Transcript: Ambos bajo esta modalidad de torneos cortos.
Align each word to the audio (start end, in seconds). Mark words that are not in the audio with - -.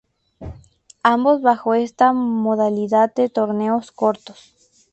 Ambos 1.03 1.43
bajo 1.43 1.75
esta 1.75 2.11
modalidad 2.11 3.13
de 3.13 3.29
torneos 3.29 3.91
cortos. 3.91 4.51